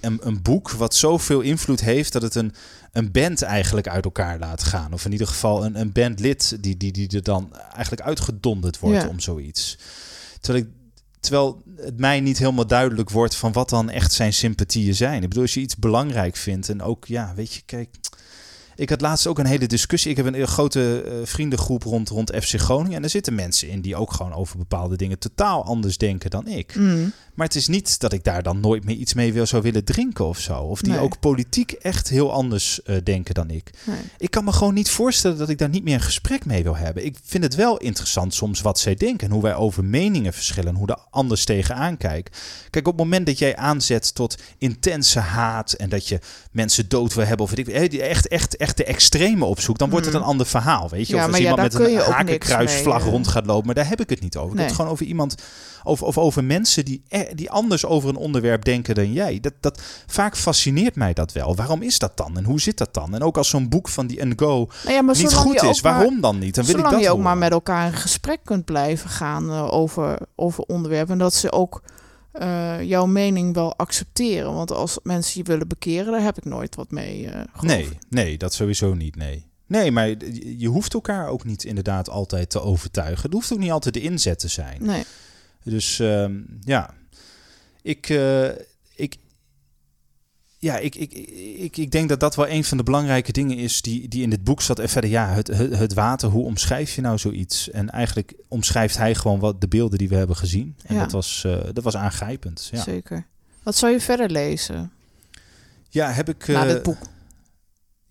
[0.00, 2.54] een, een boek wat zoveel invloed heeft dat het een,
[2.92, 4.92] een band eigenlijk uit elkaar laat gaan.
[4.92, 9.02] Of in ieder geval een, een bandlid die, die, die er dan eigenlijk uitgedonderd wordt
[9.02, 9.08] ja.
[9.08, 9.78] om zoiets.
[10.40, 10.70] Terwijl ik
[11.20, 15.22] Terwijl het mij niet helemaal duidelijk wordt van wat dan echt zijn sympathieën zijn.
[15.22, 17.88] Ik bedoel, als je iets belangrijk vindt en ook, ja, weet je, kijk.
[18.78, 20.10] Ik had laatst ook een hele discussie.
[20.10, 22.96] Ik heb een, grote uh, vriendengroep rond, rond FC Groningen.
[22.96, 26.46] En er zitten mensen in die ook gewoon over bepaalde dingen totaal anders denken dan
[26.46, 26.74] ik.
[26.74, 27.12] Mm.
[27.38, 29.84] Maar het is niet dat ik daar dan nooit meer iets mee wil zou willen
[29.84, 30.58] drinken of zo.
[30.58, 31.00] Of die nee.
[31.00, 33.70] ook politiek echt heel anders uh, denken dan ik.
[33.84, 33.96] Nee.
[34.18, 36.76] Ik kan me gewoon niet voorstellen dat ik daar niet meer een gesprek mee wil
[36.76, 37.04] hebben.
[37.04, 39.26] Ik vind het wel interessant soms wat zij denken.
[39.26, 40.74] En hoe wij over meningen verschillen.
[40.74, 42.32] Hoe de anders tegenaan kijken.
[42.70, 45.72] Kijk, op het moment dat jij aanzet tot intense haat.
[45.72, 46.20] En dat je
[46.58, 47.46] mensen dood wil hebben.
[47.46, 49.78] Of weet ik, echt, echt, echt de extreme opzoekt.
[49.78, 50.88] Dan wordt het een ander verhaal.
[50.88, 51.14] Weet je?
[51.14, 53.66] Ja, of als ja, iemand met een hakenkruisvlag rond gaat lopen.
[53.66, 54.56] Maar daar heb ik het niet over.
[54.56, 54.64] Nee.
[54.64, 55.34] Het gewoon over iemand.
[55.84, 57.02] Of, of over mensen die,
[57.34, 59.40] die anders over een onderwerp denken dan jij.
[59.40, 61.56] Dat, dat, vaak fascineert mij dat wel.
[61.56, 62.36] Waarom is dat dan?
[62.36, 63.14] En hoe zit dat dan?
[63.14, 66.20] En ook als zo'n boek van die and Go nou ja, niet goed is, waarom
[66.20, 66.54] dan niet?
[66.54, 67.22] Dan wil ik dat je ook horen.
[67.22, 71.12] maar met elkaar in gesprek kunt blijven gaan uh, over, over onderwerpen.
[71.12, 71.82] En dat ze ook
[72.42, 74.54] uh, jouw mening wel accepteren.
[74.54, 77.24] Want als mensen je willen bekeren, daar heb ik nooit wat mee.
[77.24, 79.16] Uh, nee, nee, dat sowieso niet.
[79.16, 79.46] Nee.
[79.66, 80.08] Nee, maar
[80.58, 83.22] je hoeft elkaar ook niet inderdaad altijd te overtuigen.
[83.22, 84.84] Het hoeft ook niet altijd de inzet te zijn.
[84.84, 85.04] Nee.
[85.62, 86.94] Dus um, ja,
[87.82, 88.18] ik, ik,
[90.60, 91.12] ja, ik, ik,
[91.58, 94.30] ik, ik denk dat dat wel een van de belangrijke dingen is die, die in
[94.30, 94.78] dit boek zat.
[94.78, 97.70] En verder, ja, het, het, het water, hoe omschrijf je nou zoiets?
[97.70, 100.76] En eigenlijk omschrijft hij gewoon wat de beelden die we hebben gezien.
[100.86, 101.00] En ja.
[101.00, 102.68] dat, was, uh, dat was aangrijpend.
[102.72, 102.82] Ja.
[102.82, 103.26] Zeker.
[103.62, 104.92] Wat zou je verder lezen?
[105.88, 106.48] Ja, heb ik...
[106.48, 106.98] Uh, Na dit boek.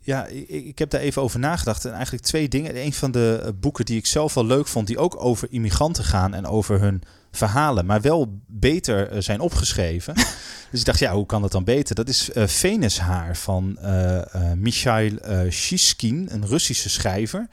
[0.07, 1.85] Ja, ik, ik, heb daar even over nagedacht.
[1.85, 2.85] En eigenlijk twee dingen.
[2.85, 6.33] Een van de boeken die ik zelf wel leuk vond, die ook over immigranten gaan
[6.33, 10.13] en over hun verhalen, maar wel beter zijn opgeschreven.
[10.71, 11.95] dus ik dacht, ja, hoe kan dat dan beter?
[11.95, 14.21] Dat is uh, Venushaar van uh, uh,
[14.55, 17.47] Michail Shishkin, een Russische schrijver.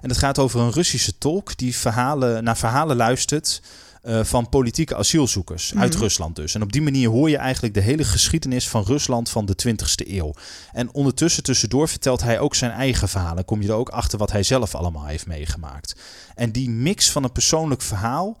[0.00, 3.60] En het gaat over een Russische tolk die verhalen, naar verhalen luistert
[4.02, 6.54] uh, van politieke asielzoekers mm uit Rusland dus.
[6.54, 10.08] En op die manier hoor je eigenlijk de hele geschiedenis van Rusland van de 20ste
[10.08, 10.34] eeuw.
[10.72, 13.44] En ondertussen tussendoor vertelt hij ook zijn eigen verhalen.
[13.44, 16.00] Kom je er ook achter wat hij zelf allemaal heeft meegemaakt.
[16.34, 18.38] En die mix van een persoonlijk verhaal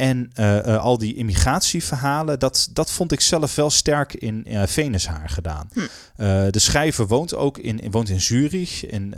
[0.00, 4.62] en uh, uh, al die immigratieverhalen, dat, dat vond ik zelf wel sterk in uh,
[4.66, 5.68] Venushaar gedaan.
[5.72, 5.80] Hm.
[6.50, 9.14] de schrijver woont ook in, woont in Zurich, in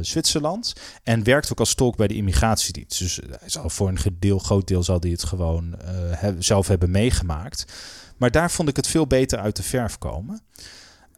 [0.00, 0.72] Zwitserland.
[1.02, 2.98] En werkt ook als tolk bij de immigratiedienst.
[2.98, 5.74] Dus hij zal voor een deel, groot deel zal hij het gewoon
[6.16, 7.64] he, zelf hebben meegemaakt.
[8.16, 10.40] Maar daar vond ik het veel beter uit de verf komen.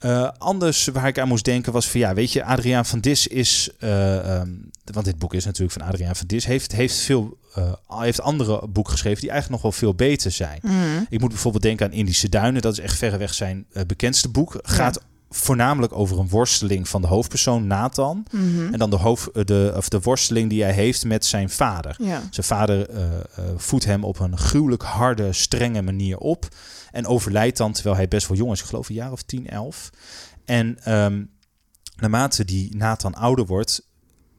[0.07, 3.27] Uh, anders waar ik aan moest denken was van ja, weet je, Adriaan van Dis
[3.27, 7.39] is, uh, um, want dit boek is natuurlijk van Adriaan van Dis, heeft, heeft veel,
[7.59, 10.59] uh, heeft andere boeken geschreven die eigenlijk nog wel veel beter zijn.
[10.63, 11.07] Mm.
[11.09, 14.59] Ik moet bijvoorbeeld denken aan Indische Duinen, dat is echt verreweg zijn bekendste boek.
[14.63, 15.01] Gaat
[15.37, 18.27] voornamelijk over een worsteling van de hoofdpersoon Nathan.
[18.31, 18.73] Mhm.
[18.73, 21.97] En dan de, hoofd, de, of de worsteling die hij heeft met zijn vader.
[21.99, 22.23] Ja.
[22.31, 26.49] Zijn vader uh, uh, voedt hem op een gruwelijk harde, strenge manier op.
[26.91, 28.61] En overlijdt dan terwijl hij best wel jong is.
[28.61, 29.91] Ik geloof een jaar of 10, 11.
[30.45, 31.31] En um,
[31.97, 33.87] naarmate die Nathan ouder wordt,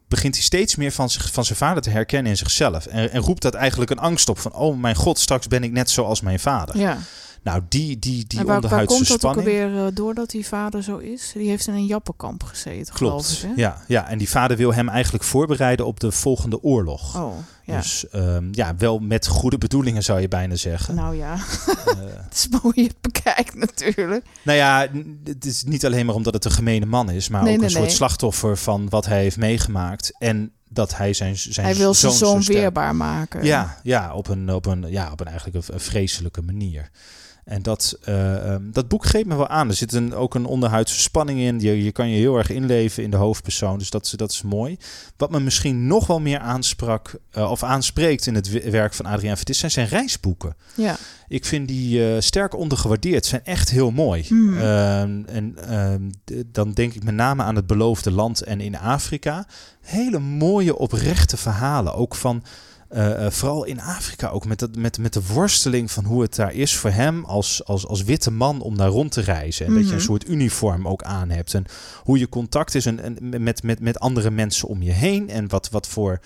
[0.07, 2.85] begint hij steeds meer van, zich, van zijn vader te herkennen in zichzelf.
[2.85, 5.71] En, en roept dat eigenlijk een angst op van, oh mijn god, straks ben ik
[5.71, 6.77] net zoals mijn vader.
[6.77, 6.97] Ja.
[7.43, 10.47] Nou, die, die, die en waar, waar onderhuidse komt dat ook alweer uh, doordat die
[10.47, 11.31] vader zo is?
[11.33, 13.55] Die heeft in een jappenkamp gezeten, Klopt, geloof ik.
[13.55, 13.61] Hè?
[13.61, 14.09] ja, ja.
[14.09, 17.15] En die vader wil hem eigenlijk voorbereiden op de volgende oorlog.
[17.15, 17.77] Oh, ja.
[17.77, 20.95] Dus um, ja, wel met goede bedoelingen zou je bijna zeggen.
[20.95, 21.93] Nou ja, Uh,
[22.27, 24.25] het is mooi je het bekijkt natuurlijk.
[24.43, 24.87] nou ja,
[25.23, 27.65] het is niet alleen maar omdat het een gemene man is, maar Nee, ook nee,
[27.65, 27.95] een soort nee.
[27.95, 30.15] slachtoffer van wat hij heeft meegemaakt.
[30.17, 33.43] En dat hij zijn, zijn Hij wil zijn zoon weerbaar maken.
[33.43, 36.89] Ja, ja, op een, op een, ja, op een eigenlijk een, een vreselijke manier.
[37.47, 39.67] En dat, eh, ehm, dat boek geeft me wel aan.
[39.69, 41.59] Er zit een, ook een onderhuidse spanning in.
[41.59, 43.77] Je, je kan je heel erg inleven in de hoofdpersoon.
[43.77, 44.77] Dus dat, is- dat is mooi.
[45.17, 49.05] Wat me misschien nog wel meer aansprak, eh, of aanspreekt in het we- werk van
[49.05, 50.55] Adriaan Vertis zijn zijn reisboeken.
[50.75, 50.95] Ja.
[51.27, 53.25] Ik vind die eh, sterk ondergewaardeerd.
[53.25, 54.25] Zijn echt heel mooi.
[54.29, 54.57] Mm.
[54.57, 56.01] Ehm, en ehm,
[56.51, 59.45] dan denk ik met name aan het beloofde land en in Afrika.
[59.81, 61.93] Hele mooie, oprechte verhalen.
[61.93, 62.43] Ook van,
[62.89, 66.35] eh, eh, vooral in Afrika ook, met, dat, met, met de worsteling van hoe het
[66.35, 69.65] daar is voor hem als, als, als witte man om daar rond te reizen.
[69.65, 69.95] En dat je Mhm.
[69.95, 71.53] een soort uniform ook aan hebt.
[71.53, 71.65] En
[72.03, 75.29] hoe je contact is en, en met, met, met andere mensen om je heen.
[75.29, 76.19] En wat, wat voor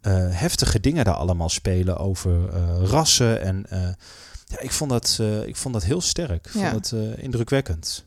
[0.00, 2.50] eh, heftige dingen daar allemaal spelen over
[2.84, 3.66] rassen en...
[4.46, 6.46] ja, ik vond dat, ik vond dat heel sterk.
[6.46, 6.70] Ik Ja.
[6.70, 8.04] vond het indrukwekkend.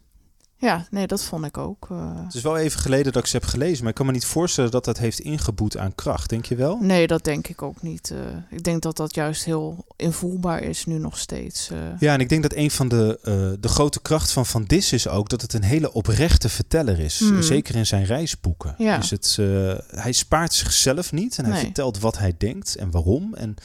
[0.65, 1.87] Ja, nee, dat vond ik ook.
[1.91, 2.11] eh.
[2.23, 4.25] Het is wel even geleden dat ik ze heb gelezen, maar ik kan me niet
[4.25, 6.29] voorstellen dat dat heeft ingeboet aan kracht.
[6.29, 6.77] Denk je wel?
[6.81, 8.11] Nee, dat denk ik ook niet.
[8.11, 8.17] eh.
[8.49, 11.69] ik denk dat dat juist heel invoelbaar is nu nog steeds.
[11.69, 11.77] eh.
[11.99, 15.07] Ja, en ik denk dat een van de, de grote kracht van Van Dis is
[15.07, 17.19] ook dat het een hele oprechte verteller is.
[17.19, 17.41] Hmm.
[17.41, 18.75] Zeker in zijn reisboeken.
[18.77, 18.97] Ja.
[18.97, 19.37] Is het,
[19.95, 21.63] hij spaart zichzelf niet en hij Nee.
[21.63, 23.33] vertelt wat hij denkt en waarom.
[23.33, 23.55] En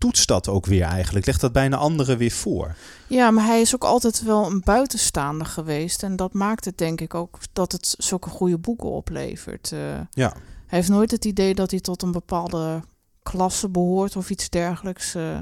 [0.00, 1.26] toetst dat ook weer eigenlijk.
[1.26, 2.74] Legt dat bijna anderen weer voor.
[3.06, 6.02] Ja, maar hij is ook altijd wel een buitenstaander geweest.
[6.02, 9.72] En dat maakt het denk ik ook dat het zulke goede boeken oplevert.
[9.72, 10.00] eh.
[10.10, 10.32] Ja.
[10.66, 12.80] Hij heeft nooit het idee dat hij tot een bepaalde
[13.22, 15.14] klasse behoort of iets dergelijks.
[15.14, 15.38] eh.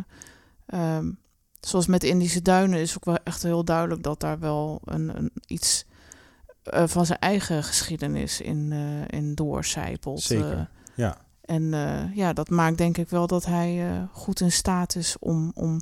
[0.67, 1.11] Ehm,
[1.61, 5.31] zoals met Indische Duinen is ook wel echt heel duidelijk dat daar wel een, een
[5.47, 5.85] iets
[6.63, 8.73] eh, van zijn eigen geschiedenis in,
[9.07, 10.21] in doorcijpelt.
[10.21, 11.17] Zeker, ja.
[11.49, 15.17] En eh, ja, dat maakt denk ik wel dat hij eh, goed in staat is
[15.19, 15.81] om, om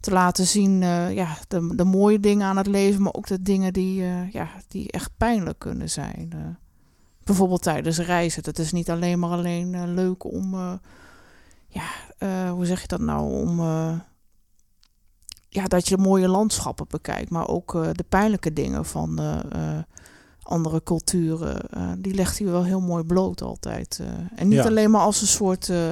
[0.00, 3.42] te laten zien eh, ja, de, de mooie dingen aan het leven, maar ook de
[3.42, 6.58] dingen die, ja, die echt pijnlijk kunnen zijn.
[7.24, 8.42] bijvoorbeeld tijdens reizen.
[8.42, 10.54] Dat is niet alleen maar alleen leuk om,
[11.68, 13.60] ja, hoe zeg je dat nou, om,
[15.48, 19.20] ja, dat je mooie landschappen bekijkt, maar ook de pijnlijke dingen van
[20.46, 21.70] andere culturen.
[21.70, 23.98] eh, die legt hij wel heel mooi bloot altijd.
[24.00, 24.06] eh.
[24.40, 24.64] en niet Ja.
[24.64, 25.90] alleen maar als een soort eh,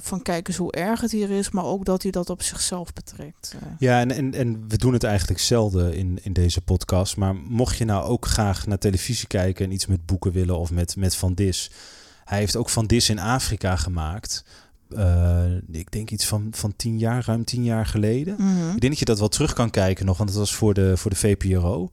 [0.00, 2.92] van kijk eens hoe erg het hier is, maar ook dat hij dat op zichzelf
[2.92, 3.54] betrekt.
[3.78, 7.16] Ja, en, en, en we doen het eigenlijk zelden in, in deze podcast.
[7.16, 10.70] Maar mocht je nou ook graag naar televisie kijken en iets met boeken willen of
[10.70, 11.70] met, met Van Dis.
[12.24, 14.44] Hij heeft ook Van Dis in Afrika gemaakt.
[15.72, 18.34] Ik denk iets van, van tien jaar, ruim tien jaar geleden.
[18.38, 18.74] Mhm.
[18.74, 20.96] Ik denk dat je dat wel terug kan kijken nog, want dat was voor de,
[20.96, 21.90] voor de VPRO.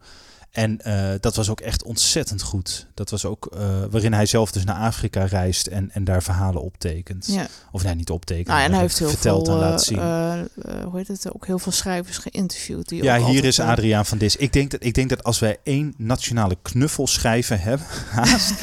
[0.49, 2.87] En eh, dat was ook echt ontzettend goed.
[2.93, 3.59] Dat was ook eh,
[3.89, 7.27] waarin hij zelf dus naar Afrika reist en, en daar verhalen optekent.
[7.31, 7.47] Ja.
[7.71, 9.97] Of nee, niet optekent, Nou, en hij heeft heel vertelt veel, en laat zien.
[9.99, 10.39] eh,
[10.83, 12.89] hoe heet het, ook heel veel schrijvers geïnterviewd.
[12.89, 14.35] Die Ja, ook hier is Adriaan van Dis.
[14.35, 18.53] Ik denk, dat, ik denk dat als wij één nationale knuffelschrijver hebben, haast.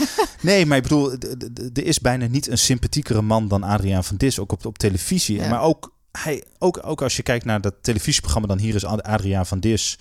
[0.40, 1.12] nee, maar ik bedoel,
[1.74, 5.36] er is bijna niet een sympathiekere man dan Adriaan van Dis, ook op, op televisie.
[5.36, 5.48] Ja.
[5.48, 9.02] Maar ook, hij, ook, ook als je kijkt naar dat televisieprogramma, dan hier is Ad-
[9.02, 9.98] Adriaan van Dis,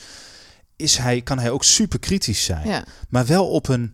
[0.75, 2.67] is hij, kan hij ook super kritisch zijn.
[2.67, 3.93] Ja, Maar wel op een,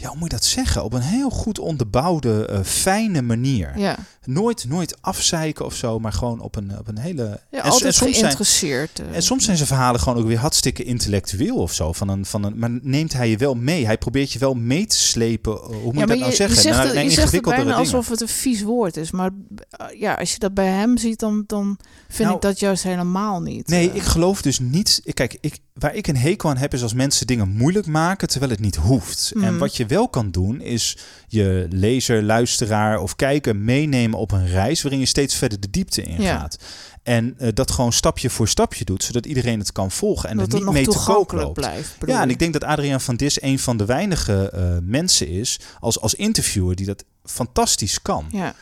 [0.00, 0.84] ja, hoe moet je dat zeggen?
[0.84, 3.78] Op een heel goed onderbouwde, eh, fijne manier.
[3.78, 3.96] ja.
[4.24, 7.40] Nooit, nooit afzeiken of zo, maar gewoon op een, op een hele...
[7.50, 8.98] ja En- altijd en soms zijn- geïnteresseerd.
[9.00, 9.14] eh.
[9.16, 11.92] en soms zijn zijn verhalen gewoon ook weer hartstikke intellectueel of zo.
[11.92, 13.84] Van een, van een, maar neemt hij je wel mee?
[13.86, 15.52] Hij probeert je wel mee te slepen.
[15.52, 16.56] Hoe moet ja, je dat nou zeggen?
[16.56, 17.94] Je zegt, het- naar je zegt het ingewikkeldere bijna dingen.
[17.96, 19.10] alsof het een vies woord is.
[19.10, 19.30] Maar
[19.70, 22.82] eh, ja, als je dat bij hem ziet, dan, dan vind Nou, ik dat juist
[22.82, 23.68] helemaal niet.
[23.68, 25.00] Nee, ik geloof dus niet.
[25.04, 28.28] ik- Kijk, ik, waar ik een hekel aan heb, is als mensen dingen moeilijk maken
[28.28, 29.32] terwijl het niet hoeft.
[29.34, 29.58] En Mhm.
[29.58, 30.96] wat je wel kan doen, is
[31.28, 36.02] je lezer, luisteraar of kijker meenemen op een reis waarin je steeds verder de diepte
[36.02, 36.58] ingaat.
[37.02, 40.52] En uh, dat gewoon stapje voor stapje doet, zodat iedereen het kan volgen en dat
[40.52, 41.54] niet nog mee te koop loopt.
[41.54, 41.96] blijft.
[42.06, 45.60] Ja, en ik denk dat Adriaan van Dis een van de weinige eh, mensen is
[45.80, 48.26] als, als interviewer die dat fantastisch kan.
[48.30, 48.54] Ja,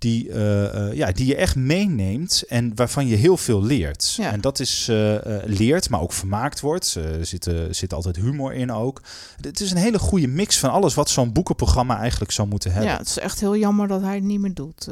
[0.00, 4.14] Die, eh, eh, ja, die je echt meeneemt en waarvan je heel veel leert.
[4.16, 4.32] Ja.
[4.32, 6.94] En dat is eh, leert, maar ook vermaakt wordt.
[6.94, 9.02] Er zit, zit altijd humor in ook.
[9.40, 12.90] Het is een hele goede mix van alles wat zo'n boekenprogramma eigenlijk zou moeten hebben.
[12.90, 14.88] ja, het is echt heel jammer dat hij het niet meer doet,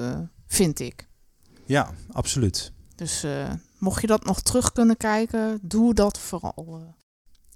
[0.47, 1.09] vind ik.
[1.66, 2.73] ja absoluut.
[2.94, 3.25] Dus
[3.79, 6.94] mocht je dat nog terug kunnen kijken, doe dat vooral.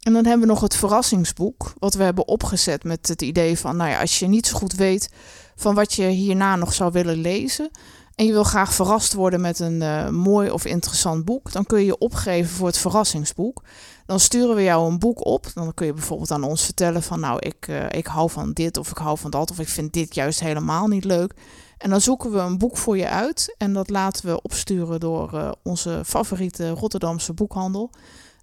[0.03, 3.77] En dan hebben we nog het verrassingsboek, wat we hebben opgezet met het idee van,
[3.77, 5.09] nou ja, als je niet zo goed weet
[5.57, 7.71] van wat je hierna nog zou willen lezen
[8.15, 11.79] en je wil graag verrast worden met een eh, mooi of interessant boek, dan kun
[11.79, 13.63] je je opgeven voor het verrassingsboek.
[14.07, 15.47] Dan sturen we jou een boek op.
[15.55, 18.77] Dan kun je bijvoorbeeld aan ons vertellen van, nou, ik, eh, ik hou van dit
[18.77, 21.35] of ik hou van dat of ik vind dit juist helemaal niet leuk.
[21.79, 23.55] En dan zoeken we een boek voor je uit.
[23.59, 27.91] En dat laten we opsturen door eh, onze favoriete Rotterdamse boekhandel.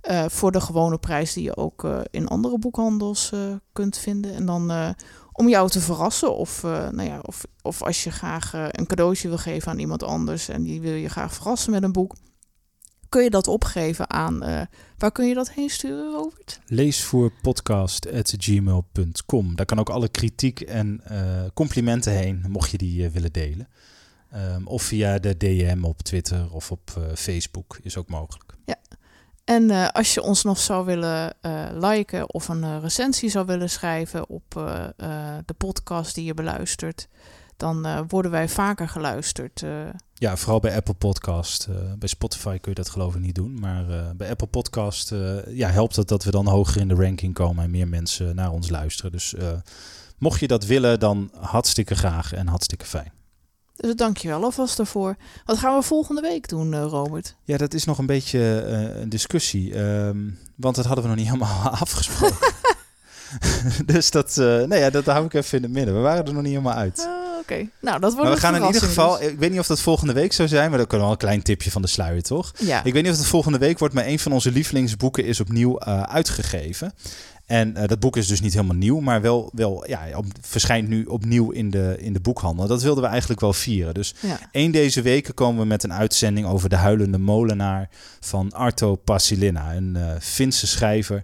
[0.02, 3.40] Eh, voor de gewone prijs die je ook eh, in andere boekhandels eh,
[3.74, 4.34] kunt vinden.
[4.34, 4.96] En dan
[5.32, 6.36] om jou te verrassen.
[6.36, 10.50] Of, nou ja, of, of als je graag een cadeautje wil geven aan iemand anders.
[10.50, 12.16] En die wil je graag verrassen met een boek.
[13.10, 14.68] Kun je dat opgeven aan.
[14.98, 16.60] waar kun je dat heen sturen, Robert?
[16.66, 19.56] Leesvoerpodcast.gmail.com.
[19.56, 21.04] Daar kan ook alle kritiek en
[21.54, 23.68] complimenten heen, mocht je die willen delen.
[24.32, 28.58] Ehm, of via de DM op Twitter of op Facebook is ook mogelijk.
[29.50, 33.46] En eh, als je ons nog zou willen eh, liken of een eh, recensie zou
[33.46, 34.44] willen schrijven op
[35.46, 37.08] de podcast die je beluistert,
[37.58, 39.64] dan worden wij vaker geluisterd.
[40.14, 41.68] Ja, vooral bij Apple Podcast.
[41.98, 43.60] Bij Spotify kun je dat geloof ik niet doen.
[43.60, 45.14] Maar bij Apple Podcast
[45.48, 48.52] ja, helpt het dat we dan hoger in de ranking komen en meer mensen naar
[48.52, 49.12] ons luisteren.
[49.12, 49.36] Dus
[50.18, 53.19] mocht je dat willen, dan hartstikke graag en hartstikke fijn.
[53.82, 55.16] Dus dankjewel alvast daarvoor.
[55.46, 57.36] Wat gaan we volgende week doen, eh, Robert?
[57.44, 59.74] Ja, dat is nog een beetje eh, een discussie.
[59.74, 60.18] ehm,
[60.56, 62.48] want dat hadden we nog niet helemaal afgesproken.
[63.86, 65.96] dus dat, eh nee, ja, dat hou ik even in het midden.
[65.96, 67.00] We waren er nog niet helemaal uit.
[67.00, 69.28] Ah, Oké, nou dat wordt Maar we gaan in ieder geval, dus.
[69.28, 71.42] ik weet niet of dat volgende week zou zijn, maar dat kan wel een klein
[71.42, 72.52] tipje van de sluier, toch?
[72.60, 75.40] Ja, Ik weet niet of het volgende week wordt, maar een van onze lievelingsboeken is
[75.40, 76.94] opnieuw uitgegeven.
[77.50, 80.88] En eh, dat boek is dus niet helemaal nieuw, maar wel, wel ja, op, verschijnt
[80.88, 82.68] nu opnieuw in de, in de boekhandel.
[82.68, 83.94] Dat wilden we eigenlijk wel vieren.
[83.94, 84.40] Dus ja.
[84.52, 89.76] één deze weken komen we met een uitzending over De Huilende Molenaar van Arto Pasilina,
[89.76, 91.24] een eh Finse schrijver.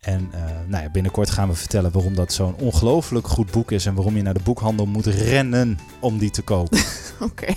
[0.00, 3.86] En eh, nou ja, binnenkort gaan we vertellen waarom dat zo'n ongelooflijk goed boek is
[3.86, 6.78] en waarom je naar de boekhandel moet rennen om die te kopen.
[7.20, 7.54] oké.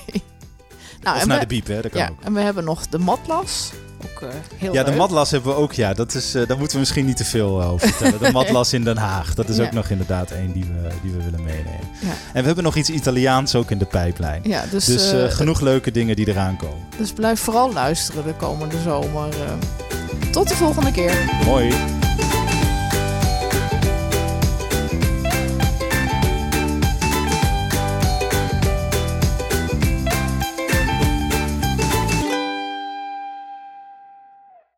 [1.03, 1.81] Nou, of en naar we, de biep, hè?
[1.81, 2.21] Dat kan ja, ook.
[2.23, 3.71] en we hebben nog de matlas.
[4.05, 5.73] Ook eh, heel Ja, de matlas hebben we ook.
[5.73, 8.19] Ja, dat is, eh, daar moeten we misschien niet te veel eh, over vertellen.
[8.19, 9.33] De matlas in Den Haag.
[9.33, 9.63] Dat is Ja.
[9.63, 11.79] ook nog inderdaad één die we, die we willen meenemen.
[12.01, 12.07] Ja.
[12.33, 14.41] En we hebben nog iets Italiaans ook in de pijplijn.
[14.43, 16.77] Ja, dus, Dus genoeg leuke dingen die eraan komen.
[16.97, 19.33] dus blijf vooral luisteren de komende zomer.
[20.31, 21.29] tot de volgende keer.
[21.45, 21.73] Mooi.